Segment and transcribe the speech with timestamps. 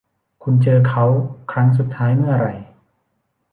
[0.43, 1.05] คุณเจอเค้า
[1.51, 2.53] ครั้งสุดท้ายเมื่อไหร่